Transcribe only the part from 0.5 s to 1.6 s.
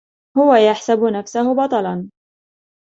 يَحسَبُ نفسَه